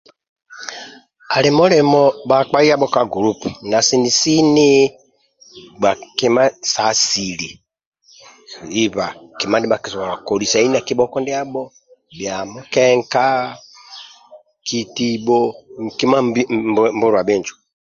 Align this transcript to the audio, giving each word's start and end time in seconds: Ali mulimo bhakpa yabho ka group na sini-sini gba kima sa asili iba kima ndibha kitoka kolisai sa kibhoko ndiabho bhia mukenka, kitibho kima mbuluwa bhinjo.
Ali 1.35 1.49
mulimo 1.57 2.01
bhakpa 2.29 2.59
yabho 2.69 2.87
ka 2.95 3.01
group 3.13 3.39
na 3.71 3.77
sini-sini 3.87 4.69
gba 5.77 5.91
kima 6.17 6.43
sa 6.73 6.81
asili 6.91 7.49
iba 8.83 9.05
kima 9.39 9.55
ndibha 9.57 9.81
kitoka 9.83 10.15
kolisai 10.27 10.67
sa 10.75 10.85
kibhoko 10.87 11.17
ndiabho 11.21 11.63
bhia 12.17 12.37
mukenka, 12.51 13.25
kitibho 14.67 15.39
kima 15.97 16.17
mbuluwa 16.97 17.21
bhinjo. 17.27 17.53